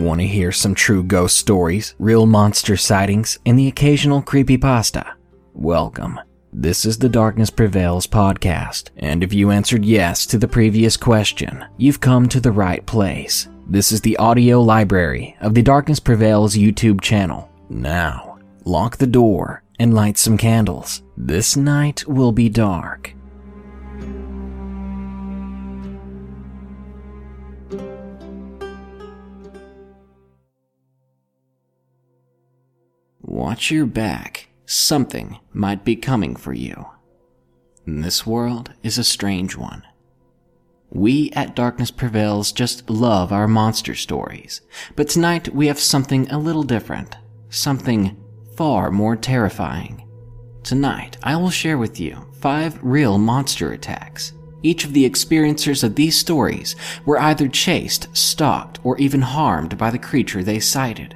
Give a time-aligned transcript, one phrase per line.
[0.00, 5.12] Want to hear some true ghost stories, real monster sightings, and the occasional creepypasta?
[5.52, 6.18] Welcome.
[6.54, 11.66] This is the Darkness Prevails podcast, and if you answered yes to the previous question,
[11.76, 13.48] you've come to the right place.
[13.68, 17.50] This is the audio library of the Darkness Prevails YouTube channel.
[17.68, 21.02] Now, lock the door and light some candles.
[21.18, 23.14] This night will be dark.
[33.30, 34.48] Watch your back.
[34.66, 36.86] Something might be coming for you.
[37.86, 39.84] This world is a strange one.
[40.90, 44.62] We at Darkness Prevails just love our monster stories,
[44.96, 47.18] but tonight we have something a little different,
[47.50, 48.20] something
[48.56, 50.08] far more terrifying.
[50.64, 54.32] Tonight, I will share with you five real monster attacks.
[54.64, 56.74] Each of the experiencers of these stories
[57.06, 61.14] were either chased, stalked, or even harmed by the creature they sighted.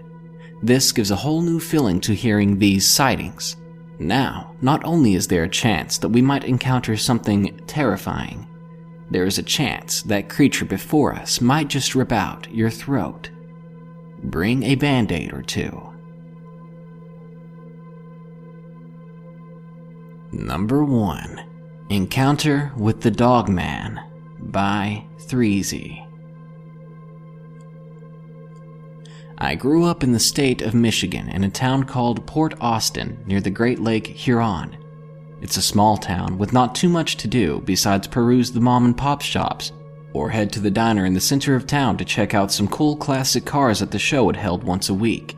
[0.64, 3.56] This gives a whole new feeling to hearing these sightings.
[3.98, 8.46] Now, not only is there a chance that we might encounter something terrifying,
[9.10, 13.28] there is a chance that creature before us might just rip out your throat.
[14.22, 15.92] Bring a band aid or two.
[20.32, 21.44] Number 1
[21.90, 24.00] Encounter with the Dogman
[24.40, 26.03] by Threezy.
[29.38, 33.40] I grew up in the state of Michigan in a town called Port Austin near
[33.40, 34.76] the Great Lake Huron.
[35.40, 38.96] It's a small town with not too much to do besides peruse the mom and
[38.96, 39.72] pop shops
[40.12, 42.96] or head to the diner in the center of town to check out some cool
[42.96, 45.36] classic cars at the show it held once a week.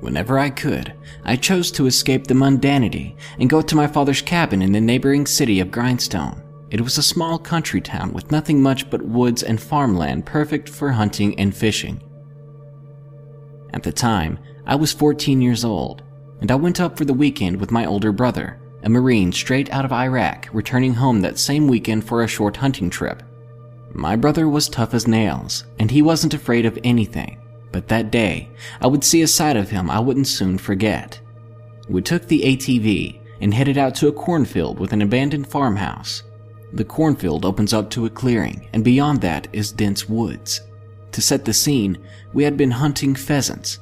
[0.00, 0.94] Whenever I could,
[1.24, 5.26] I chose to escape the mundanity and go to my father's cabin in the neighboring
[5.26, 6.40] city of Grindstone.
[6.70, 10.92] It was a small country town with nothing much but woods and farmland perfect for
[10.92, 12.00] hunting and fishing.
[13.72, 16.02] At the time, I was 14 years old,
[16.40, 19.84] and I went up for the weekend with my older brother, a Marine straight out
[19.84, 23.22] of Iraq, returning home that same weekend for a short hunting trip.
[23.92, 27.40] My brother was tough as nails, and he wasn't afraid of anything,
[27.72, 31.20] but that day, I would see a side of him I wouldn't soon forget.
[31.88, 36.22] We took the ATV and headed out to a cornfield with an abandoned farmhouse.
[36.72, 40.60] The cornfield opens up to a clearing, and beyond that is dense woods.
[41.12, 41.98] To set the scene,
[42.32, 43.78] we had been hunting pheasants.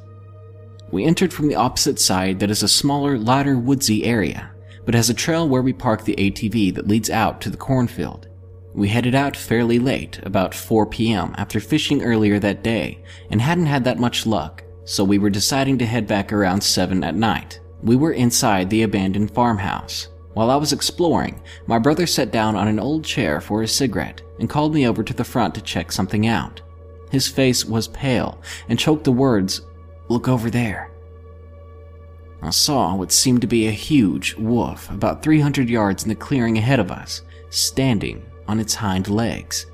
[0.90, 4.50] We entered from the opposite side that is a smaller, lighter woodsy area,
[4.84, 8.28] but has a trail where we park the ATV that leads out to the cornfield.
[8.72, 13.66] We headed out fairly late, about 4 p.m., after fishing earlier that day, and hadn't
[13.66, 17.58] had that much luck, so we were deciding to head back around 7 at night.
[17.82, 20.08] We were inside the abandoned farmhouse.
[20.34, 24.20] While I was exploring, my brother sat down on an old chair for a cigarette
[24.38, 26.60] and called me over to the front to check something out.
[27.10, 29.62] His face was pale and choked the words,
[30.08, 30.90] Look over there.
[32.42, 36.58] I saw what seemed to be a huge wolf about 300 yards in the clearing
[36.58, 39.66] ahead of us, standing on its hind legs.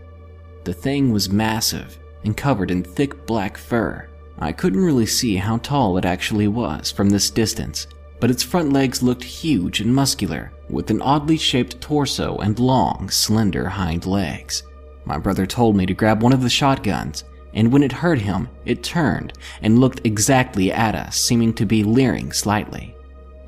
[0.65, 4.09] The thing was massive and covered in thick black fur.
[4.39, 7.87] I couldn't really see how tall it actually was from this distance,
[8.21, 13.11] but its front legs looked huge and muscular, with an oddly shaped torso and long,
[13.11, 14.63] slender hind legs.
[15.05, 17.25] My brother told me to grab one of the shotguns,
[17.55, 21.85] and when it heard him, it turned and looked exactly at us, seeming to be
[21.85, 22.95] leering slightly.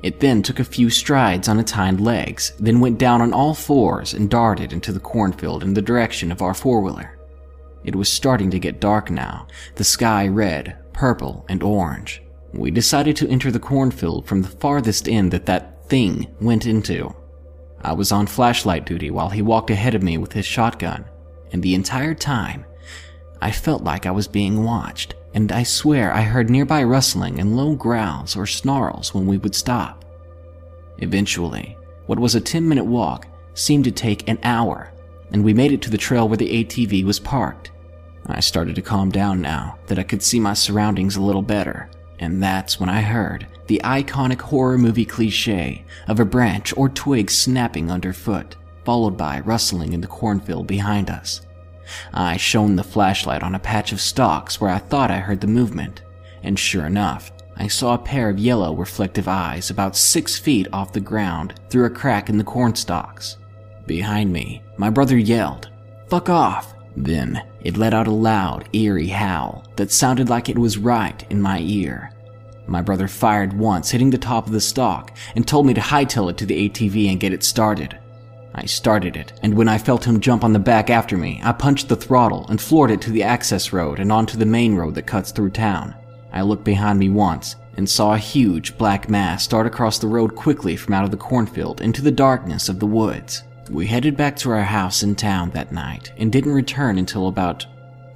[0.03, 3.55] It then took a few strides on its hind legs, then went down on all
[3.55, 7.17] fours and darted into the cornfield in the direction of our four wheeler.
[7.83, 12.21] It was starting to get dark now, the sky red, purple, and orange.
[12.53, 17.15] We decided to enter the cornfield from the farthest end that that thing went into.
[17.81, 21.05] I was on flashlight duty while he walked ahead of me with his shotgun,
[21.51, 22.65] and the entire time,
[23.41, 27.55] I felt like I was being watched, and I swear I heard nearby rustling and
[27.55, 30.05] low growls or snarls when we would stop.
[30.99, 34.91] Eventually, what was a 10 minute walk seemed to take an hour,
[35.31, 37.71] and we made it to the trail where the ATV was parked.
[38.27, 41.89] I started to calm down now that I could see my surroundings a little better,
[42.19, 47.31] and that's when I heard the iconic horror movie cliche of a branch or twig
[47.31, 48.55] snapping underfoot,
[48.85, 51.41] followed by rustling in the cornfield behind us.
[52.13, 55.47] I shone the flashlight on a patch of stalks where I thought I heard the
[55.47, 56.01] movement,
[56.43, 60.93] and sure enough, I saw a pair of yellow reflective eyes about six feet off
[60.93, 63.37] the ground through a crack in the corn stalks.
[63.85, 65.69] Behind me, my brother yelled,
[66.07, 66.73] Fuck off!
[66.97, 71.41] Then it let out a loud, eerie howl that sounded like it was right in
[71.41, 72.11] my ear.
[72.67, 76.29] My brother fired once, hitting the top of the stalk, and told me to hightail
[76.29, 77.99] it to the ATV and get it started.
[78.57, 81.51] I started it, and when I felt him jump on the back after me, I
[81.51, 84.95] punched the throttle and floored it to the access road and onto the main road
[84.95, 85.93] that cuts through town.
[86.31, 90.35] I looked behind me once and saw a huge black mass start across the road
[90.35, 93.43] quickly from out of the cornfield into the darkness of the woods.
[93.69, 97.65] We headed back to our house in town that night and didn't return until about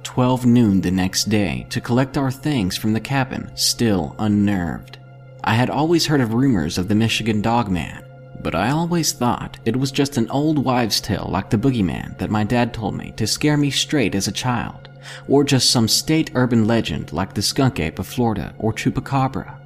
[0.04, 4.98] 12 noon the next day to collect our things from the cabin, still unnerved.
[5.44, 8.04] I had always heard of rumors of the Michigan Dogman,
[8.42, 12.30] but I always thought it was just an old wives' tale like the boogeyman that
[12.30, 14.88] my dad told me to scare me straight as a child,
[15.28, 19.58] or just some state urban legend like the skunk ape of Florida or chupacabra.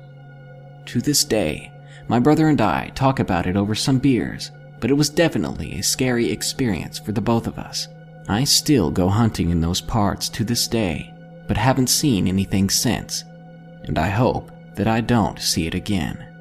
[0.86, 1.72] To this day,
[2.08, 4.50] my brother and I talk about it over some beers,
[4.80, 7.88] but it was definitely a scary experience for the both of us.
[8.28, 11.14] I still go hunting in those parts to this day,
[11.46, 13.24] but haven't seen anything since,
[13.84, 16.33] and I hope that I don't see it again.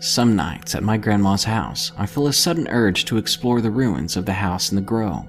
[0.00, 4.16] Some nights at my grandma's house, I feel a sudden urge to explore the ruins
[4.16, 5.28] of the house in the grove.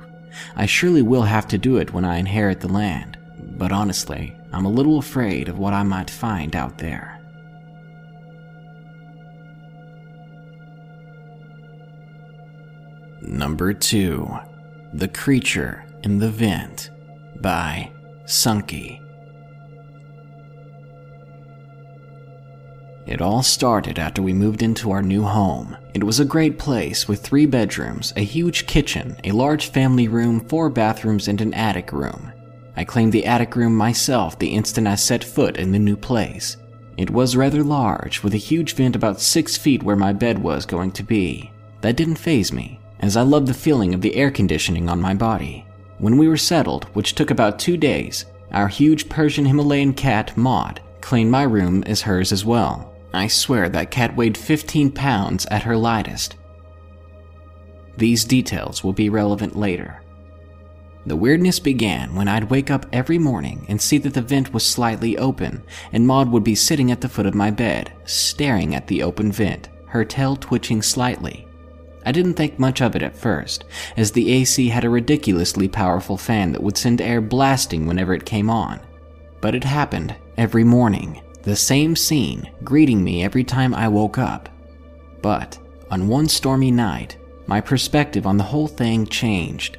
[0.56, 3.18] I surely will have to do it when I inherit the land,
[3.58, 7.20] but honestly, I'm a little afraid of what I might find out there.
[13.22, 14.40] Number 2
[14.94, 16.92] The Creature in the Vent
[17.42, 17.92] by
[18.24, 19.02] Sunky.
[23.06, 25.76] It all started after we moved into our new home.
[25.94, 30.40] It was a great place with three bedrooms, a huge kitchen, a large family room,
[30.48, 32.32] four bathrooms, and an attic room.
[32.76, 36.58] I claimed the attic room myself the instant I set foot in the new place.
[36.98, 40.66] It was rather large, with a huge vent about six feet where my bed was
[40.66, 41.52] going to be.
[41.82, 45.16] That didn't faze me, as I loved the feeling of the air conditioning on my
[45.16, 45.66] body.
[45.98, 50.82] When we were settled, which took about two days, our huge Persian Himalayan cat, Maud,
[51.02, 52.91] claimed my room as hers as well.
[53.14, 56.36] I swear that cat weighed 15 pounds at her lightest.
[57.98, 60.02] These details will be relevant later.
[61.06, 64.64] The weirdness began when I'd wake up every morning and see that the vent was
[64.66, 68.88] slightly open, and Maud would be sitting at the foot of my bed, staring at
[68.88, 71.48] the open vent, her tail twitching slightly.
[72.06, 73.66] I didn't think much of it at first,
[73.98, 78.26] as the AC had a ridiculously powerful fan that would send air blasting whenever it
[78.26, 78.80] came on.
[79.42, 84.50] But it happened every morning, the same scene greeting me every time I woke up.
[85.22, 85.58] But
[85.90, 87.18] on one stormy night,
[87.48, 89.78] my perspective on the whole thing changed.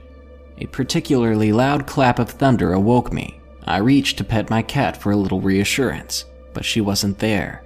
[0.58, 3.40] A particularly loud clap of thunder awoke me.
[3.64, 7.64] I reached to pet my cat for a little reassurance, but she wasn't there.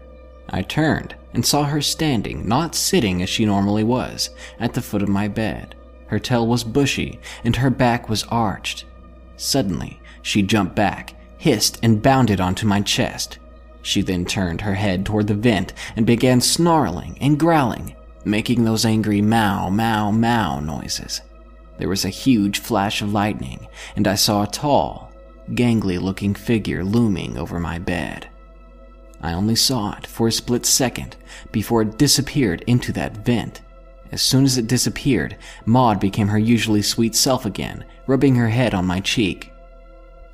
[0.51, 5.03] I turned and saw her standing, not sitting as she normally was, at the foot
[5.03, 5.75] of my bed.
[6.07, 8.85] Her tail was bushy and her back was arched.
[9.37, 13.39] Suddenly, she jumped back, hissed, and bounded onto my chest.
[13.87, 17.95] She then turned her head toward the vent and began snarling and growling,
[18.25, 21.21] making those angry mow, mow, mow noises.
[21.79, 25.13] There was a huge flash of lightning, and I saw a tall,
[25.51, 28.29] gangly looking figure looming over my bed.
[29.23, 31.15] I only saw it for a split second
[31.53, 33.61] before it disappeared into that vent.
[34.11, 38.75] As soon as it disappeared, Maud became her usually sweet self again, rubbing her head
[38.75, 39.53] on my cheek.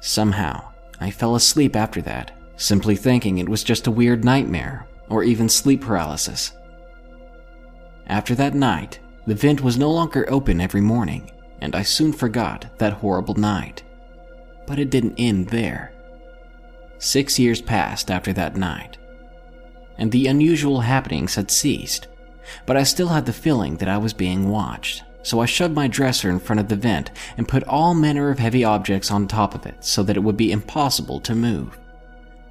[0.01, 5.23] Somehow, I fell asleep after that simply thinking it was just a weird nightmare or
[5.23, 6.53] even sleep paralysis.
[8.07, 12.67] After that night, the vent was no longer open every morning, and I soon forgot
[12.79, 13.83] that horrible night.
[14.67, 15.93] But it didn't end there.
[16.99, 18.99] Six years passed after that night,
[19.99, 22.09] and the unusual happenings had ceased,
[22.67, 25.05] but I still had the feeling that I was being watched.
[25.23, 28.41] So I shoved my dresser in front of the vent and put all manner of
[28.41, 31.79] heavy objects on top of it so that it would be impossible to move.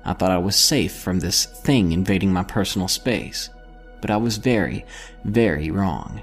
[0.04, 3.50] I thought I was safe from this thing invading my personal space,
[4.02, 4.86] but I was very,
[5.24, 6.22] very wrong.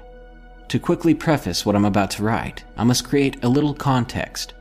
[0.67, 4.53] To quickly preface what I'm about to write, I must create a little context.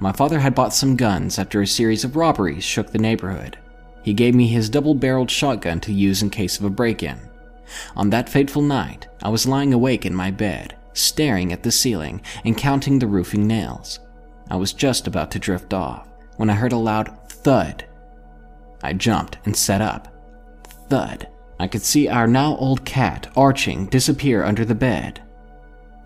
[0.00, 3.56] My father had bought some guns after a series of robberies shook the neighborhood.
[4.02, 7.18] He gave me his double barreled shotgun to use in case of a break in.
[7.96, 12.20] On that fateful night, I was lying awake in my bed, staring at the ceiling
[12.44, 14.00] and counting the roofing nails.
[14.50, 17.84] I was just about to drift off when I heard a loud thud
[18.82, 20.08] I jumped and sat up.
[20.88, 21.28] Thud.
[21.58, 25.22] I could see our now old cat, arching, disappear under the bed.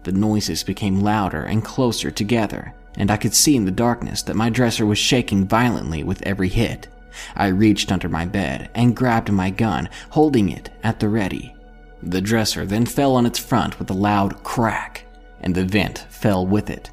[0.04, 4.36] The noises became louder and closer together, and I could see in the darkness that
[4.36, 6.88] my dresser was shaking violently with every hit.
[7.34, 11.54] I reached under my bed and grabbed my gun, holding it at the ready.
[12.02, 15.04] The dresser then fell on its front with a loud crack,
[15.40, 16.90] and the vent fell with it.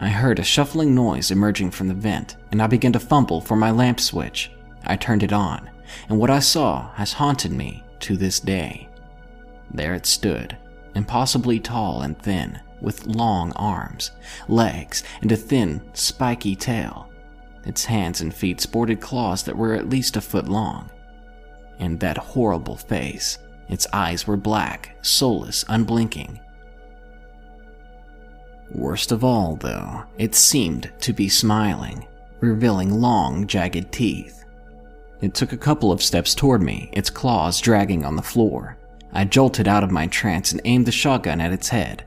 [0.00, 3.56] I heard a shuffling noise emerging from the vent, and I began to fumble for
[3.56, 4.50] my lamp switch.
[4.84, 5.70] I turned it on,
[6.08, 8.88] and what I saw has haunted me to this day.
[9.72, 10.56] There it stood,
[10.94, 14.10] impossibly tall and thin, with long arms,
[14.48, 17.08] legs, and a thin, spiky tail.
[17.64, 20.90] Its hands and feet sported claws that were at least a foot long.
[21.78, 23.38] And that horrible face.
[23.68, 26.40] Its eyes were black, soulless, unblinking.
[28.72, 32.06] Worst of all, though, it seemed to be smiling,
[32.40, 34.39] revealing long, jagged teeth.
[35.20, 38.78] It took a couple of steps toward me, its claws dragging on the floor.
[39.12, 42.04] I jolted out of my trance and aimed the shotgun at its head.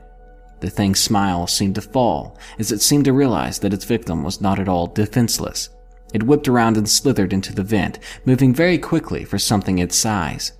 [0.60, 4.40] The thing's smile seemed to fall as it seemed to realize that its victim was
[4.40, 5.68] not at all defenseless.
[6.12, 10.52] It whipped around and slithered into the vent, moving very quickly for something its size.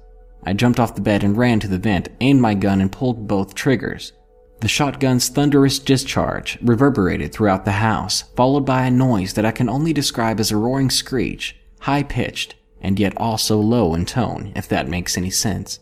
[0.44, 3.26] I jumped off the bed and ran to the vent, aimed my gun, and pulled
[3.26, 4.12] both triggers.
[4.60, 9.68] The shotgun's thunderous discharge reverberated throughout the house, followed by a noise that I can
[9.68, 14.66] only describe as a roaring screech, high pitched, and yet also low in tone, if
[14.66, 15.80] that makes any sense.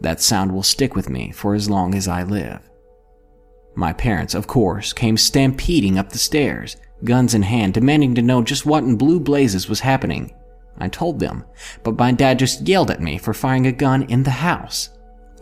[0.00, 2.60] That sound will stick with me for as long as I live.
[3.74, 8.40] My parents, of course, came stampeding up the stairs, guns in hand, demanding to know
[8.40, 10.32] just what in blue blazes was happening.
[10.78, 11.44] I told them,
[11.82, 14.90] but my dad just yelled at me for firing a gun in the house.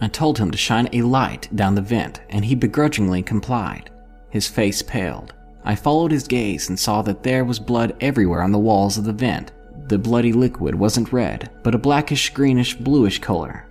[0.00, 3.90] I told him to shine a light down the vent, and he begrudgingly complied.
[4.30, 5.34] His face paled.
[5.66, 9.04] I followed his gaze and saw that there was blood everywhere on the walls of
[9.04, 9.50] the vent.
[9.88, 13.66] The bloody liquid wasn't red, but a blackish greenish bluish color.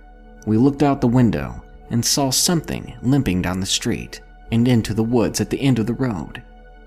[0.46, 4.20] We looked out the window and saw something limping down the street
[4.52, 6.42] and into the woods at the end of the road.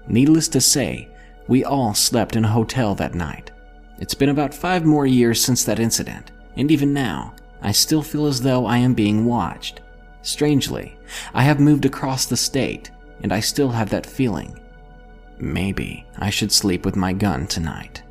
[0.08, 1.10] Needless to say,
[1.48, 3.52] we all slept in a hotel that night.
[3.98, 8.28] It's been about five more years since that incident, and even now, I still feel
[8.28, 9.82] as though I am being watched.
[10.22, 10.98] Strangely,
[11.34, 12.92] I have moved across the state,
[13.24, 14.59] and I still have that feeling.
[15.40, 18.04] Maybe I should sleep with my gun tonight.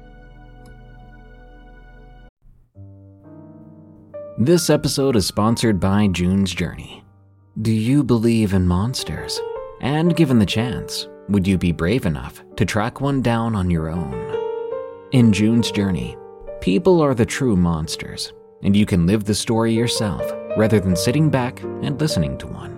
[4.38, 7.04] This episode is sponsored by June's Journey.
[7.60, 9.40] Do you believe in monsters?
[9.80, 13.88] And given the chance, would you be brave enough to track one down on your
[13.88, 14.14] own?
[15.10, 16.16] In June's Journey,
[16.60, 18.32] people are the true monsters,
[18.62, 22.77] and you can live the story yourself rather than sitting back and listening to one.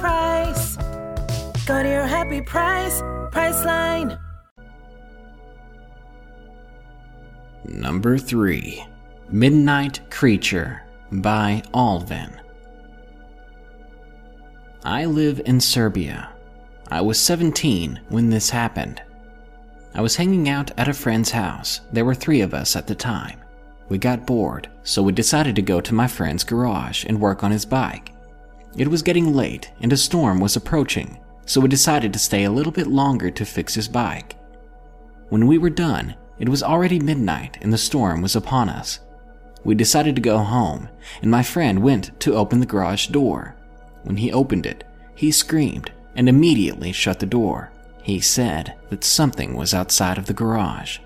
[0.00, 0.76] price.
[1.66, 4.18] Go to your happy price, Priceline.
[7.64, 8.84] Number 3
[9.28, 12.40] Midnight Creature by Alvin.
[14.84, 16.32] I live in Serbia.
[16.90, 19.02] I was 17 when this happened.
[19.94, 21.82] I was hanging out at a friend's house.
[21.92, 23.40] There were three of us at the time.
[23.88, 27.50] We got bored, so we decided to go to my friend's garage and work on
[27.50, 28.12] his bike.
[28.76, 32.50] It was getting late and a storm was approaching, so we decided to stay a
[32.50, 34.36] little bit longer to fix his bike.
[35.28, 39.00] When we were done, it was already midnight and the storm was upon us.
[39.64, 40.88] We decided to go home,
[41.20, 43.56] and my friend went to open the garage door.
[44.04, 44.84] When he opened it,
[45.14, 47.72] he screamed and immediately shut the door.
[48.02, 50.98] He said that something was outside of the garage.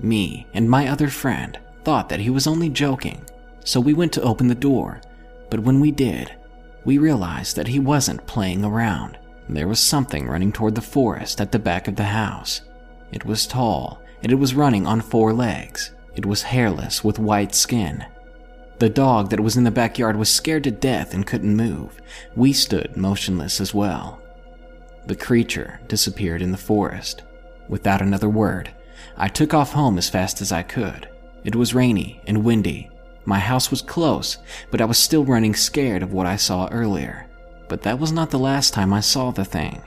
[0.00, 3.24] Me and my other friend thought that he was only joking,
[3.64, 5.00] so we went to open the door.
[5.48, 6.34] But when we did,
[6.84, 9.18] we realized that he wasn't playing around.
[9.48, 12.62] There was something running toward the forest at the back of the house.
[13.12, 15.90] It was tall and it was running on four legs.
[16.16, 18.04] It was hairless with white skin.
[18.78, 22.00] The dog that was in the backyard was scared to death and couldn't move.
[22.34, 24.20] We stood motionless as well.
[25.06, 27.22] the creature disappeared in the forest.
[27.68, 28.70] Without another word,
[29.16, 31.08] I took off home as fast as I could.
[31.44, 32.90] It was rainy and windy.
[33.24, 34.38] My house was close,
[34.70, 37.26] but I was still running scared of what I saw earlier.
[37.68, 39.82] But that was not the last time I saw the thing.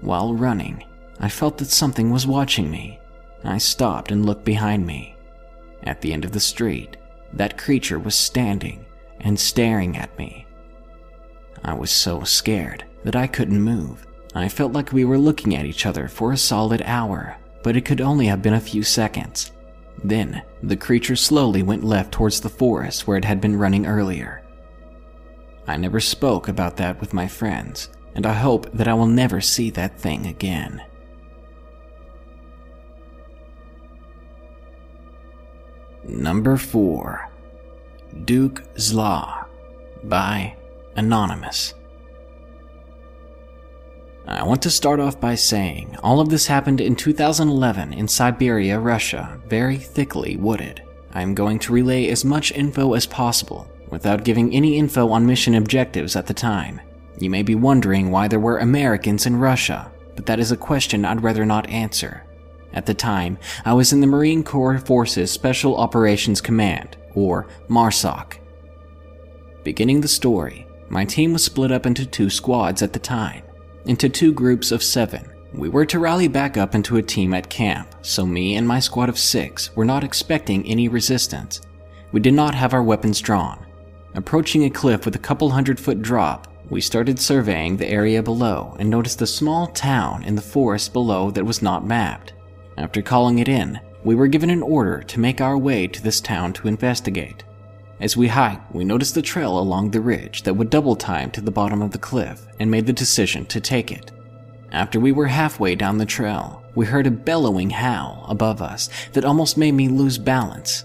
[0.00, 0.84] While running,
[1.20, 2.98] I felt that something was watching me.
[3.44, 5.16] I stopped and looked behind me.
[5.84, 6.96] At the end of the street,
[7.34, 8.84] that creature was standing
[9.20, 10.46] and staring at me.
[11.64, 14.06] I was so scared that I couldn't move.
[14.34, 17.84] I felt like we were looking at each other for a solid hour, but it
[17.84, 19.52] could only have been a few seconds.
[20.04, 24.42] Then, the creature slowly went left towards the forest where it had been running earlier.
[25.66, 29.40] I never spoke about that with my friends, and I hope that I will never
[29.40, 30.82] see that thing again.
[36.04, 37.30] Number 4
[38.24, 39.46] Duke Zla
[40.04, 40.56] by
[40.96, 41.74] Anonymous.
[44.32, 48.80] I want to start off by saying all of this happened in 2011 in Siberia,
[48.80, 50.82] Russia, very thickly wooded.
[51.12, 55.26] I am going to relay as much info as possible without giving any info on
[55.26, 56.80] mission objectives at the time.
[57.20, 61.04] You may be wondering why there were Americans in Russia, but that is a question
[61.04, 62.24] I'd rather not answer.
[62.72, 68.38] At the time, I was in the Marine Corps Forces Special Operations Command, or MARSOC.
[69.62, 73.42] Beginning the story, my team was split up into two squads at the time,
[73.86, 75.28] into two groups of seven.
[75.54, 78.80] We were to rally back up into a team at camp, so me and my
[78.80, 81.60] squad of six were not expecting any resistance.
[82.12, 83.66] We did not have our weapons drawn.
[84.14, 88.76] Approaching a cliff with a couple hundred foot drop, we started surveying the area below
[88.78, 92.32] and noticed a small town in the forest below that was not mapped.
[92.78, 96.20] After calling it in, we were given an order to make our way to this
[96.20, 97.44] town to investigate.
[98.02, 101.40] As we hiked, we noticed the trail along the ridge that would double time to
[101.40, 104.10] the bottom of the cliff and made the decision to take it.
[104.72, 109.24] After we were halfway down the trail, we heard a bellowing howl above us that
[109.24, 110.84] almost made me lose balance.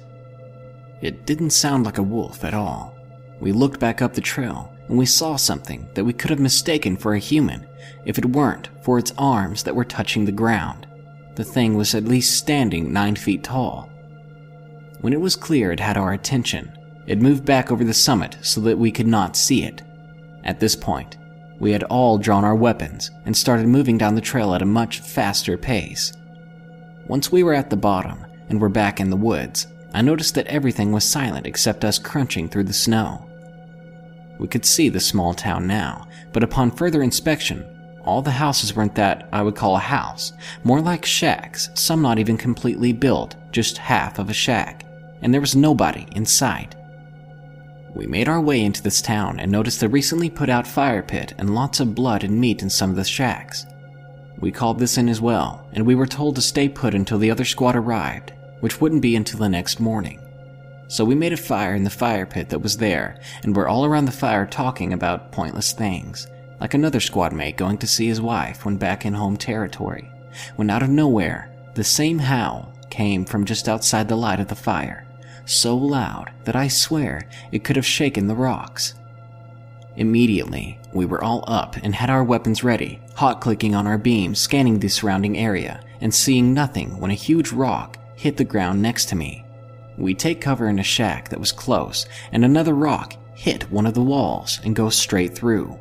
[1.01, 2.95] It didn't sound like a wolf at all.
[3.39, 6.95] We looked back up the trail and we saw something that we could have mistaken
[6.95, 7.65] for a human
[8.05, 10.85] if it weren't for its arms that were touching the ground.
[11.33, 13.89] The thing was at least standing nine feet tall.
[15.01, 16.76] When it was clear it had our attention,
[17.07, 19.81] it moved back over the summit so that we could not see it.
[20.43, 21.17] At this point,
[21.59, 24.99] we had all drawn our weapons and started moving down the trail at a much
[24.99, 26.13] faster pace.
[27.07, 30.47] Once we were at the bottom and were back in the woods, I noticed that
[30.47, 33.27] everything was silent except us crunching through the snow.
[34.37, 37.65] We could see the small town now, but upon further inspection,
[38.03, 42.19] all the houses weren't that I would call a house, more like shacks, some not
[42.19, 44.85] even completely built, just half of a shack,
[45.21, 46.75] and there was nobody in sight.
[47.95, 51.33] We made our way into this town and noticed the recently put out fire pit
[51.37, 53.65] and lots of blood and meat in some of the shacks.
[54.39, 57.31] We called this in as well, and we were told to stay put until the
[57.31, 60.19] other squad arrived, which wouldn't be until the next morning.
[60.89, 63.83] So we made a fire in the fire pit that was there, and were all
[63.83, 66.27] around the fire talking about pointless things,
[66.61, 70.11] like another squad mate going to see his wife when back in home territory,
[70.55, 74.55] when out of nowhere, the same howl came from just outside the light of the
[74.55, 75.06] fire,
[75.47, 78.93] so loud that I swear it could have shaken the rocks.
[79.95, 84.39] Immediately, we were all up and had our weapons ready, hot clicking on our beams,
[84.39, 89.05] scanning the surrounding area, and seeing nothing when a huge rock hit the ground next
[89.05, 89.43] to me.
[89.97, 93.95] We take cover in a shack that was close, and another rock hit one of
[93.95, 95.79] the walls and goes straight through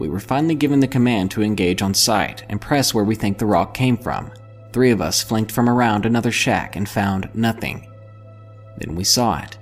[0.00, 3.36] we were finally given the command to engage on sight and press where we think
[3.36, 4.32] the rock came from.
[4.72, 7.86] Three of us flanked from around another shack and found nothing.
[8.80, 9.56] Then we saw it.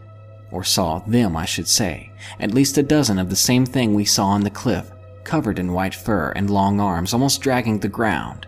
[0.50, 2.10] Or saw them, I should say.
[2.40, 4.90] At least a dozen of the same thing we saw on the cliff,
[5.24, 8.46] covered in white fur and long arms almost dragging the ground.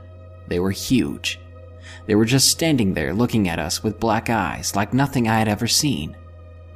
[0.48, 1.38] They were huge.
[2.06, 5.48] They were just standing there looking at us with black eyes like nothing I had
[5.48, 6.16] ever seen.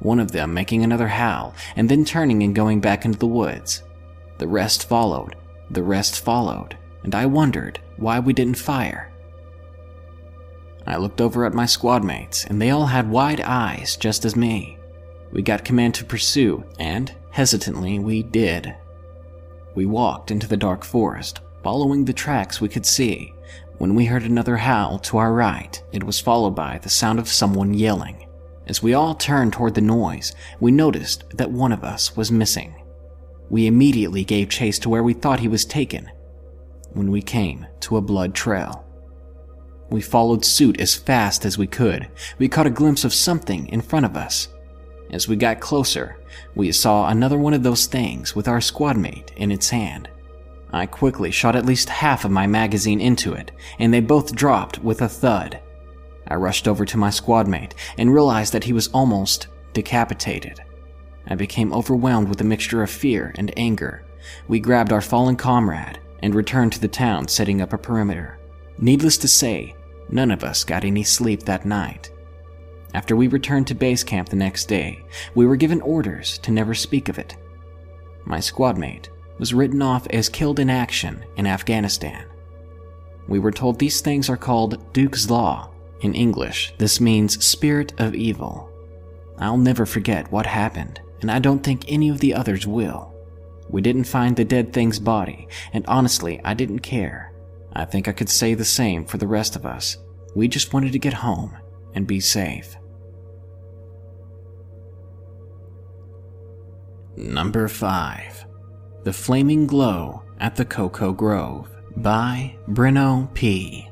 [0.00, 3.82] One of them making another howl and then turning and going back into the woods.
[4.38, 5.36] The rest followed,
[5.70, 9.10] the rest followed, and I wondered why we didn't fire.
[10.86, 14.36] I looked over at my squad mates, and they all had wide eyes just as
[14.36, 14.78] me.
[15.32, 18.74] We got command to pursue, and, hesitantly, we did.
[19.74, 23.32] We walked into the dark forest, following the tracks we could see.
[23.78, 27.28] When we heard another howl to our right, it was followed by the sound of
[27.28, 28.28] someone yelling.
[28.66, 32.74] As we all turned toward the noise, we noticed that one of us was missing.
[33.50, 36.10] We immediately gave chase to where we thought he was taken
[36.92, 38.83] when we came to a blood trail.
[39.94, 42.08] We followed suit as fast as we could.
[42.40, 44.48] We caught a glimpse of something in front of us.
[45.12, 46.16] As we got closer,
[46.56, 50.08] we saw another one of those things with our squad mate in its hand.
[50.72, 54.82] I quickly shot at least half of my magazine into it, and they both dropped
[54.82, 55.60] with a thud.
[56.26, 60.60] I rushed over to my squad mate and realized that he was almost decapitated.
[61.28, 64.04] I became overwhelmed with a mixture of fear and anger.
[64.48, 68.40] We grabbed our fallen comrade and returned to the town, setting up a perimeter.
[68.76, 69.76] Needless to say,
[70.08, 72.10] none of us got any sleep that night.
[72.94, 76.74] After we returned to base camp the next day, we were given orders to never
[76.74, 77.36] speak of it.
[78.24, 82.24] My squad mate was written off as killed in action in Afghanistan.
[83.26, 85.70] We were told these things are called Duke Zla.
[86.00, 88.70] In English, this means spirit of evil.
[89.38, 93.12] I'll never forget what happened, and I don't think any of the others will.
[93.68, 97.32] We didn't find the dead thing's body, and honestly, I didn't care.
[97.74, 99.98] I think I could say the same for the rest of us.
[100.34, 101.56] We just wanted to get home
[101.94, 102.76] and be safe.
[107.16, 108.46] Number 5
[109.04, 113.88] The Flaming Glow at the Cocoa Grove by Breno P.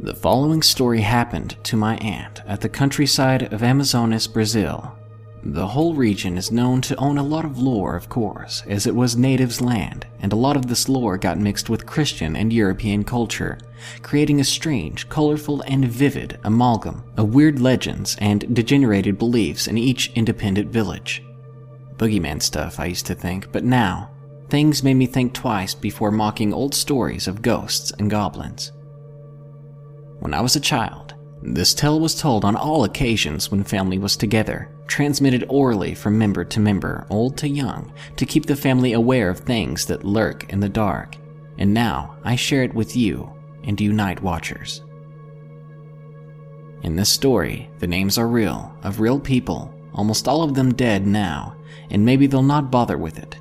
[0.00, 4.98] The following story happened to my aunt at the countryside of Amazonas, Brazil.
[5.44, 8.94] The whole region is known to own a lot of lore, of course, as it
[8.94, 13.02] was natives' land, and a lot of this lore got mixed with Christian and European
[13.02, 13.58] culture,
[14.02, 20.12] creating a strange, colorful, and vivid amalgam of weird legends and degenerated beliefs in each
[20.14, 21.24] independent village.
[21.96, 24.10] Boogeyman stuff, I used to think, but now,
[24.48, 28.70] things made me think twice before mocking old stories of ghosts and goblins.
[30.20, 31.11] When I was a child,
[31.42, 36.44] this tale was told on all occasions when family was together, transmitted orally from member
[36.44, 40.60] to member, old to young, to keep the family aware of things that lurk in
[40.60, 41.16] the dark.
[41.58, 43.32] And now I share it with you
[43.64, 44.82] and you night watchers.
[46.82, 51.06] In this story, the names are real, of real people, almost all of them dead
[51.06, 51.56] now,
[51.90, 53.36] and maybe they'll not bother with it.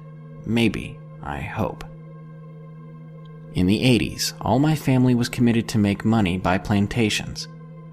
[0.46, 1.84] Maybe, I hope.
[3.54, 7.48] In the 80s, all my family was committed to make money by plantations.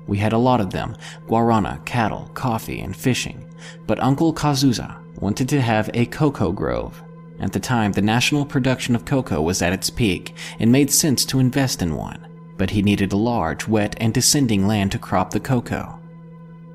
[0.08, 0.96] We had a lot of them
[1.28, 3.46] guarana, cattle, coffee, and fishing.
[3.86, 7.00] But Uncle Kazuza wanted to have a cocoa grove.
[7.38, 11.24] At the time, the national production of cocoa was at its peak and made sense
[11.26, 12.26] to invest in one.
[12.56, 16.00] But he needed a large, wet, and descending land to crop the cocoa.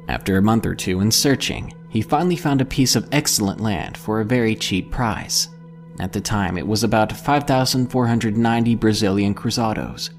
[0.08, 3.98] After a month or two in searching, he finally found a piece of excellent land
[3.98, 5.50] for a very cheap price.
[6.00, 10.12] At the time, it was about 5,490 Brazilian cruzados.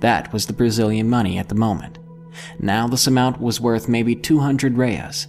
[0.00, 1.98] That was the Brazilian money at the moment.
[2.58, 5.26] Now this amount was worth maybe 200 reais,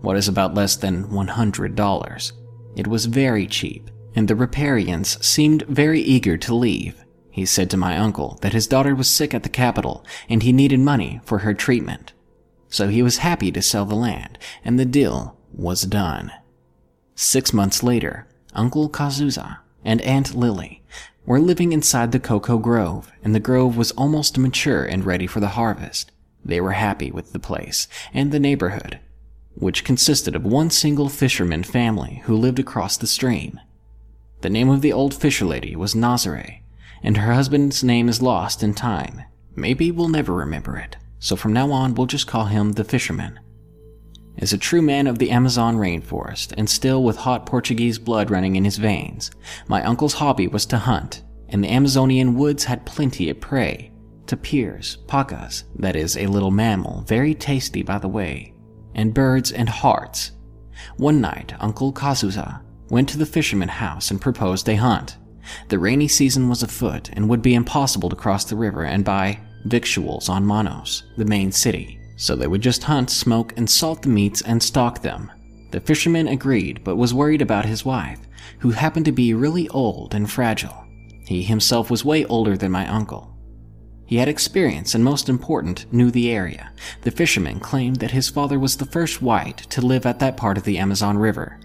[0.00, 2.32] what is about less than $100.
[2.76, 7.04] It was very cheap, and the riparians seemed very eager to leave.
[7.30, 10.52] He said to my uncle that his daughter was sick at the capital and he
[10.52, 12.12] needed money for her treatment.
[12.68, 16.32] So he was happy to sell the land, and the deal was done.
[17.14, 20.82] Six months later, Uncle Kazuza and Aunt Lily
[21.26, 25.40] were living inside the cocoa grove, and the grove was almost mature and ready for
[25.40, 26.10] the harvest.
[26.44, 29.00] They were happy with the place and the neighborhood,
[29.54, 33.58] which consisted of one single fisherman family who lived across the stream.
[34.42, 36.60] The name of the old fisher lady was Nazare,
[37.02, 39.22] and her husband's name is lost in time.
[39.56, 43.40] Maybe we'll never remember it, so from now on we'll just call him the fisherman.
[44.36, 48.56] As a true man of the Amazon rainforest, and still with hot Portuguese blood running
[48.56, 49.30] in his veins,
[49.68, 53.92] my uncle's hobby was to hunt, and the Amazonian woods had plenty of prey
[54.26, 58.54] tapirs, pacas, that is, a little mammal, very tasty by the way,
[58.94, 60.32] and birds and hearts.
[60.96, 62.60] One night, Uncle Kazuza
[62.90, 65.16] went to the fisherman house and proposed a hunt.
[65.68, 69.40] The rainy season was afoot and would be impossible to cross the river and buy
[69.64, 74.08] victuals on Manaus, the main city, so they would just hunt, smoke, and salt the
[74.08, 75.30] meats and stock them.
[75.70, 78.20] The fisherman agreed, but was worried about his wife,
[78.60, 80.84] who happened to be really old and fragile.
[81.26, 83.33] He himself was way older than my uncle,
[84.06, 86.70] he had experience and, most important, knew the area.
[87.02, 90.58] The fisherman claimed that his father was the first white to live at that part
[90.58, 91.58] of the Amazon River.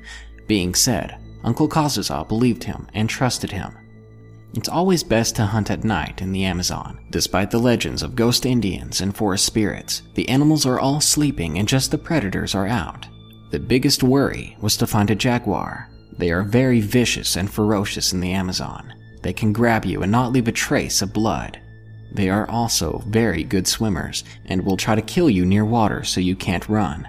[0.48, 3.76] Being said, Uncle Kazuza believed him and trusted him.
[4.56, 7.06] It's always best to hunt at night in the Amazon.
[7.12, 11.68] Despite the legends of ghost Indians and forest spirits, the animals are all sleeping and
[11.68, 13.08] just the predators are out.
[13.52, 15.90] The biggest worry was to find a jaguar.
[16.18, 18.94] They are very vicious and ferocious in the Amazon.
[19.22, 21.62] They can grab you and not leave a trace of blood.
[22.12, 26.20] They are also very good swimmers and will try to kill you near water so
[26.20, 27.08] you can't run.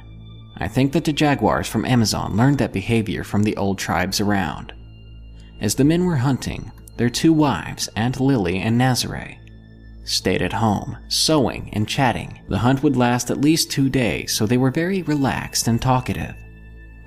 [0.57, 4.75] I think that the jaguars from Amazon learned that behavior from the old tribes around.
[5.61, 9.39] As the men were hunting, their two wives, Aunt Lily and Nazare,
[10.05, 12.41] stayed at home, sewing and chatting.
[12.49, 16.35] The hunt would last at least two days, so they were very relaxed and talkative.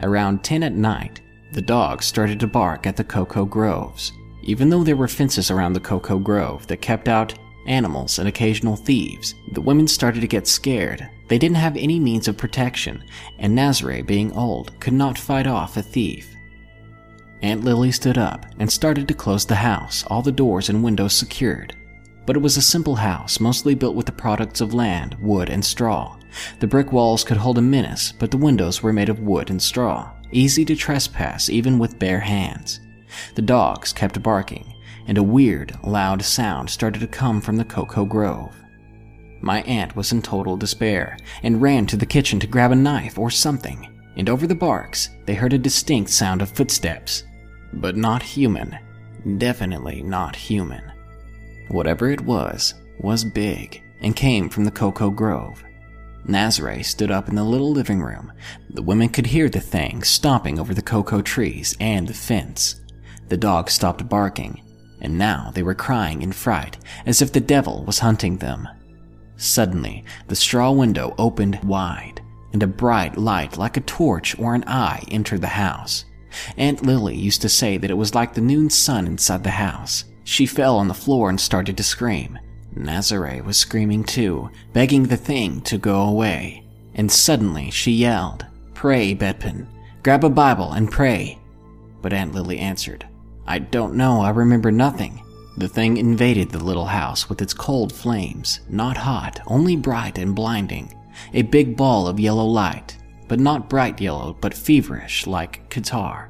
[0.01, 4.11] Around 10 at night, the dogs started to bark at the cocoa groves.
[4.43, 8.75] Even though there were fences around the cocoa grove that kept out animals and occasional
[8.75, 11.09] thieves, the women started to get scared.
[11.27, 13.03] They didn't have any means of protection,
[13.39, 16.33] and Nazare, being old, could not fight off a thief.
[17.41, 21.13] Aunt Lily stood up and started to close the house, all the doors and windows
[21.13, 21.75] secured.
[22.25, 25.63] But it was a simple house, mostly built with the products of land, wood, and
[25.63, 26.17] straw.
[26.59, 29.61] The brick walls could hold a menace, but the windows were made of wood and
[29.61, 32.79] straw, easy to trespass even with bare hands.
[33.35, 34.72] The dogs kept barking,
[35.07, 38.55] and a weird, loud sound started to come from the cocoa grove.
[39.41, 43.17] My aunt was in total despair and ran to the kitchen to grab a knife
[43.17, 47.23] or something, and over the barks, they heard a distinct sound of footsteps.
[47.73, 48.77] But not human.
[49.37, 50.83] Definitely not human.
[51.69, 55.63] Whatever it was, was big and came from the cocoa grove.
[56.27, 58.31] Nazare stood up in the little living room.
[58.69, 62.81] The women could hear the thing stomping over the cocoa trees and the fence.
[63.27, 64.61] The dogs stopped barking,
[65.03, 68.67] and now they were crying in fright as if the devil was hunting them.
[69.37, 72.21] Suddenly, the straw window opened wide,
[72.53, 76.05] and a bright light like a torch or an eye entered the house.
[76.57, 80.05] Aunt Lily used to say that it was like the noon sun inside the house.
[80.23, 82.39] She fell on the floor and started to scream.
[82.75, 86.65] Nazare was screaming too, begging the thing to go away.
[86.95, 89.67] And suddenly she yelled, Pray, Bedpan.
[90.03, 91.39] Grab a Bible and pray.
[92.01, 93.07] But Aunt Lily answered,
[93.45, 95.21] I don't know, I remember nothing.
[95.57, 100.33] The thing invaded the little house with its cold flames, not hot, only bright and
[100.33, 100.93] blinding.
[101.33, 106.29] A big ball of yellow light, but not bright yellow, but feverish like catarrh.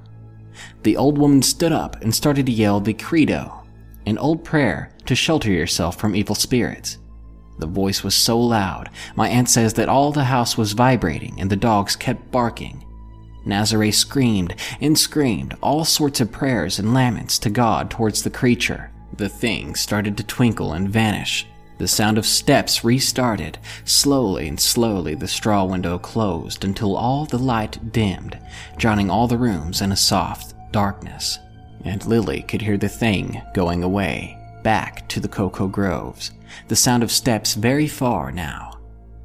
[0.83, 3.63] The old woman stood up and started to yell the credo,
[4.05, 6.97] an old prayer to shelter yourself from evil spirits.
[7.59, 11.49] The voice was so loud, my aunt says that all the house was vibrating and
[11.49, 12.83] the dogs kept barking.
[13.45, 18.91] Nazare screamed and screamed all sorts of prayers and laments to God towards the creature.
[19.15, 21.45] The thing started to twinkle and vanish.
[21.77, 23.57] The sound of steps restarted.
[23.83, 28.39] Slowly and slowly, the straw window closed until all the light dimmed,
[28.77, 31.39] drowning all the rooms in a soft darkness.
[31.83, 36.31] And Lily could hear the thing going away, back to the cocoa groves,
[36.69, 38.79] the sound of steps very far now.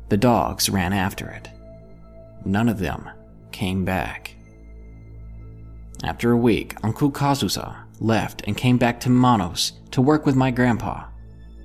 [0.09, 1.49] The dogs ran after it.
[2.45, 3.09] None of them
[3.53, 4.37] came back.
[6.05, 10.51] After a week, Uncle Kazuza left and came back to Manaus to work with my
[10.51, 11.05] grandpa.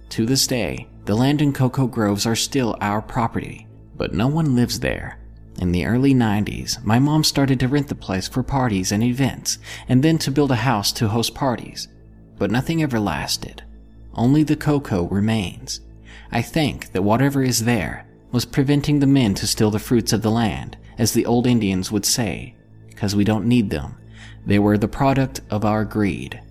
[0.10, 4.56] To this day, the land and cocoa groves are still our property, but no one
[4.56, 5.20] lives there.
[5.60, 9.60] In the early 90s, my mom started to rent the place for parties and events,
[9.88, 11.88] and then to build a house to host parties.
[12.38, 13.64] But nothing ever lasted.
[14.16, 15.82] Only the cocoa remains.
[16.32, 20.24] I think that whatever is there was preventing the men to steal the fruits of
[20.24, 22.56] the land, as the old Indians would say,
[22.90, 23.96] because we don't need them.
[24.46, 26.42] They were the product of our greed.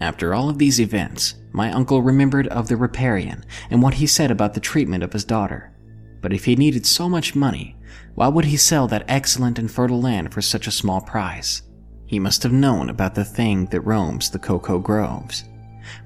[0.00, 4.30] After all of these events, my uncle remembered of the riparian and what he said
[4.30, 5.72] about the treatment of his daughter.
[6.20, 7.76] But if he needed so much money,
[8.14, 11.62] why would he sell that excellent and fertile land for such a small price?
[12.06, 15.44] He must have known about the thing that roams the cocoa groves.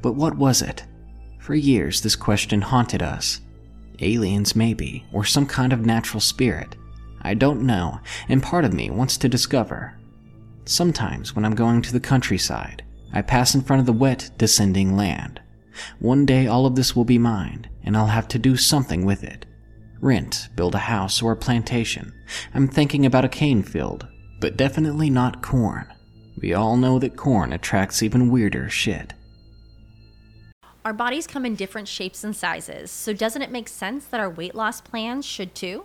[0.00, 0.84] But what was it?
[1.38, 3.40] For years, this question haunted us.
[4.00, 6.76] Aliens, maybe, or some kind of natural spirit.
[7.22, 9.96] I don't know, and part of me wants to discover.
[10.64, 14.96] Sometimes, when I'm going to the countryside, I pass in front of the wet, descending
[14.96, 15.40] land.
[15.98, 19.24] One day, all of this will be mine, and I'll have to do something with
[19.24, 19.46] it.
[20.00, 22.12] Rent, build a house, or a plantation.
[22.54, 24.06] I'm thinking about a cane field,
[24.40, 25.86] but definitely not corn.
[26.40, 29.14] We all know that corn attracts even weirder shit.
[30.84, 34.30] Our bodies come in different shapes and sizes, so doesn't it make sense that our
[34.30, 35.84] weight loss plans should too?